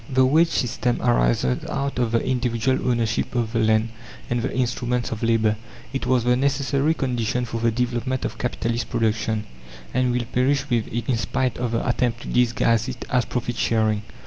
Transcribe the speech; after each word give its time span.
The 0.09 0.25
wage 0.25 0.47
system 0.47 0.99
arises 1.03 1.63
out 1.69 1.99
of 1.99 2.11
the 2.11 2.25
individual 2.25 2.89
ownership 2.89 3.35
of 3.35 3.53
the 3.53 3.59
land 3.59 3.89
and 4.31 4.41
the 4.41 4.51
instruments 4.51 5.11
of 5.11 5.21
labour. 5.21 5.57
It 5.93 6.07
was 6.07 6.23
the 6.23 6.35
necessary 6.35 6.95
condition 6.95 7.45
for 7.45 7.61
the 7.61 7.69
development 7.69 8.25
of 8.25 8.39
capitalist 8.39 8.89
production, 8.89 9.43
and 9.93 10.11
will 10.11 10.25
perish 10.33 10.67
with 10.71 10.91
it, 10.91 11.07
in 11.07 11.17
spite 11.17 11.59
of 11.59 11.73
the 11.73 11.87
attempt 11.87 12.21
to 12.23 12.29
disguise 12.29 12.87
it 12.89 13.05
as 13.11 13.25
"profit 13.25 13.57
sharing." 13.57 14.01